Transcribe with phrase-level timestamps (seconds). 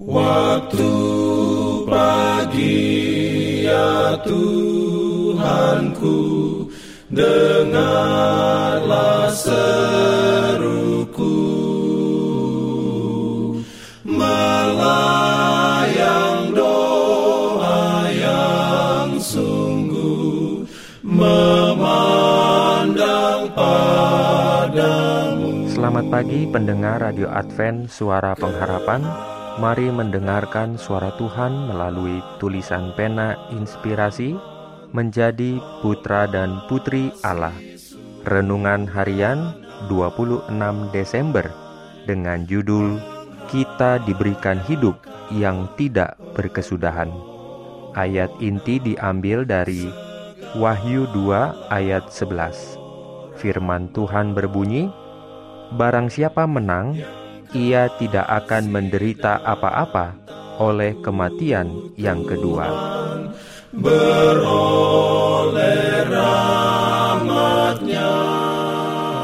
[0.00, 0.88] Waktu
[1.84, 2.88] pagi
[3.68, 6.16] ya Tuhanku
[7.12, 8.08] Dengarlah
[9.28, 9.99] seruku
[26.10, 28.98] pagi pendengar Radio Advent Suara Pengharapan
[29.62, 34.34] Mari mendengarkan suara Tuhan melalui tulisan pena inspirasi
[34.90, 37.54] menjadi putra dan putri Allah.
[38.26, 39.54] Renungan harian
[39.86, 40.50] 26
[40.90, 41.46] Desember
[42.10, 42.98] dengan judul
[43.46, 44.98] Kita diberikan hidup
[45.30, 47.14] yang tidak berkesudahan.
[47.94, 49.86] Ayat inti diambil dari
[50.58, 53.38] Wahyu 2 ayat 11.
[53.38, 54.90] Firman Tuhan berbunyi,
[55.70, 56.98] Barang siapa menang,
[57.54, 60.18] ia tidak akan menderita apa-apa
[60.58, 62.66] oleh kematian yang kedua.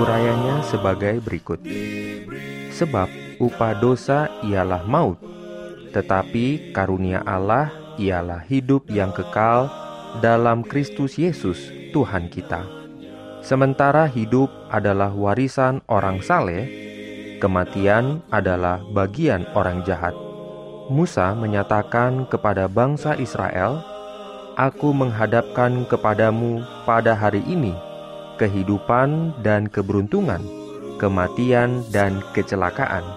[0.00, 1.60] Urayanya sebagai berikut.
[2.72, 5.20] Sebab upah dosa ialah maut,
[5.92, 7.68] tetapi karunia Allah
[8.00, 9.68] ialah hidup yang kekal
[10.24, 12.79] dalam Kristus Yesus Tuhan kita.
[13.40, 16.90] Sementara hidup adalah warisan orang saleh,
[17.40, 20.12] Kematian adalah bagian orang jahat.
[20.92, 23.80] Musa menyatakan kepada bangsa Israel,
[24.60, 27.72] "Aku menghadapkan kepadamu pada hari ini
[28.36, 30.44] kehidupan dan keberuntungan,
[31.00, 33.08] kematian dan kecelakaan."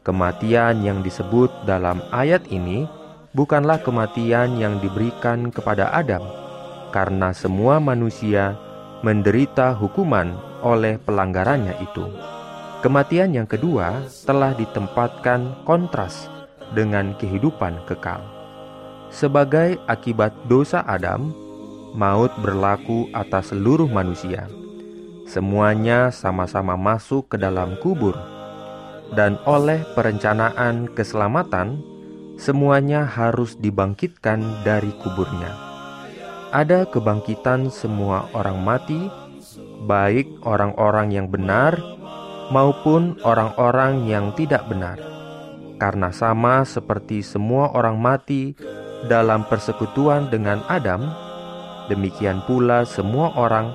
[0.00, 2.88] Kematian yang disebut dalam ayat ini
[3.36, 6.24] bukanlah kematian yang diberikan kepada Adam,
[6.88, 8.56] karena semua manusia
[9.02, 12.06] menderita hukuman oleh pelanggarannya itu.
[12.78, 16.30] Kematian yang kedua telah ditempatkan kontras
[16.74, 18.22] dengan kehidupan kekal.
[19.10, 21.32] Sebagai akibat dosa Adam,
[21.96, 24.46] maut berlaku atas seluruh manusia.
[25.26, 28.16] Semuanya sama-sama masuk ke dalam kubur,
[29.12, 31.80] dan oleh perencanaan keselamatan,
[32.38, 35.67] semuanya harus dibangkitkan dari kuburnya.
[36.48, 39.12] Ada kebangkitan semua orang mati,
[39.84, 41.76] baik orang-orang yang benar
[42.48, 44.96] maupun orang-orang yang tidak benar,
[45.76, 48.56] karena sama seperti semua orang mati
[49.12, 51.04] dalam persekutuan dengan Adam,
[51.92, 53.68] demikian pula semua orang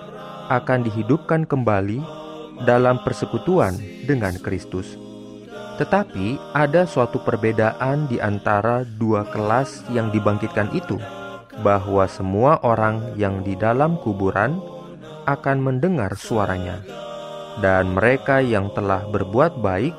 [0.50, 2.02] akan dihidupkan kembali
[2.66, 3.78] dalam persekutuan
[4.10, 4.98] dengan Kristus.
[5.78, 10.98] Tetapi ada suatu perbedaan di antara dua kelas yang dibangkitkan itu,
[11.62, 14.58] bahwa semua orang yang di dalam kuburan
[15.30, 16.82] akan mendengar suaranya
[17.62, 19.94] dan mereka yang telah berbuat baik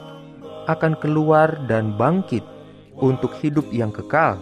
[0.66, 2.42] akan keluar dan bangkit
[2.98, 4.40] untuk hidup yang kekal,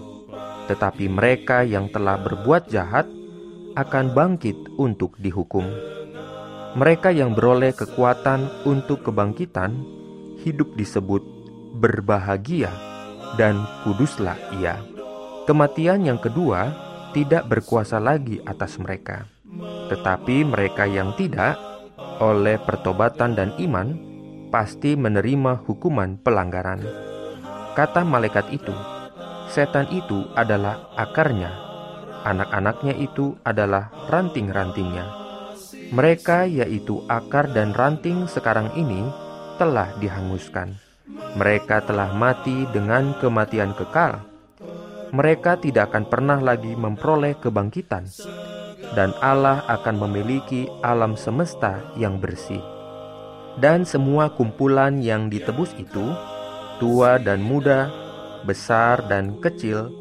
[0.71, 3.05] tetapi mereka yang telah berbuat jahat
[3.75, 5.67] akan bangkit untuk dihukum.
[6.73, 9.77] Mereka yang beroleh kekuatan untuk kebangkitan
[10.41, 11.21] hidup disebut
[11.77, 12.73] berbahagia
[13.37, 14.81] dan kuduslah ia.
[15.45, 16.73] Kematian yang kedua
[17.13, 19.29] tidak berkuasa lagi atas mereka,
[19.93, 21.61] tetapi mereka yang tidak
[22.19, 23.97] oleh pertobatan dan iman,
[24.53, 26.85] pasti menerima hukuman pelanggaran.
[27.73, 28.75] Kata malaikat itu,
[29.49, 31.51] setan itu adalah akarnya,
[32.25, 35.05] anak-anaknya itu adalah ranting-rantingnya.
[35.93, 39.05] Mereka, yaitu akar dan ranting, sekarang ini
[39.61, 40.73] telah dihanguskan.
[41.37, 44.32] Mereka telah mati dengan kematian kekal.
[45.13, 48.09] Mereka tidak akan pernah lagi memperoleh kebangkitan
[48.97, 52.65] dan Allah akan memiliki alam semesta yang bersih.
[53.61, 56.17] Dan semua kumpulan yang ditebus itu,
[56.81, 57.93] tua dan muda,
[58.49, 59.93] besar dan kecil,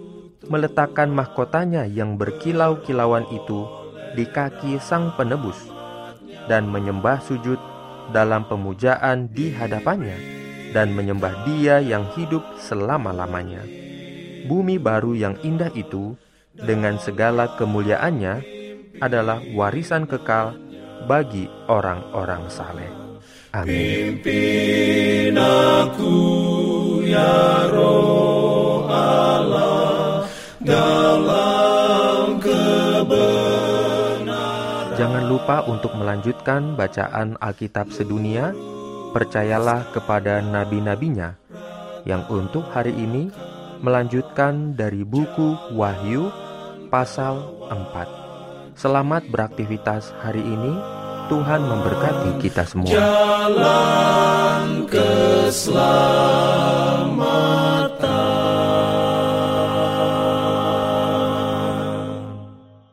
[0.48, 3.68] meletakkan mahkotanya yang berkilau-kilauan itu
[4.16, 5.60] di kaki sang penebus
[6.48, 7.60] dan menyembah sujud
[8.16, 10.16] dalam pemujaan di hadapannya
[10.72, 13.81] dan menyembah dia yang hidup selama-lamanya.
[14.46, 16.18] Bumi baru yang indah itu
[16.56, 18.44] dengan segala kemuliaannya
[19.00, 20.58] adalah warisan kekal
[21.10, 22.92] bagi orang-orang saleh.
[23.52, 24.22] Amin.
[24.22, 26.16] Pimpin aku
[27.04, 30.24] ya roh Allah
[30.64, 34.24] dalam kebenaran.
[34.96, 38.56] Jangan lupa untuk melanjutkan bacaan Alkitab sedunia.
[39.12, 41.36] Percayalah kepada nabi-nabinya
[42.08, 43.28] yang untuk hari ini
[43.82, 46.30] melanjutkan dari buku Wahyu
[46.94, 48.78] pasal 4.
[48.78, 50.74] Selamat beraktivitas hari ini.
[51.28, 52.92] Tuhan memberkati kita semua.
[52.92, 54.86] Jalan.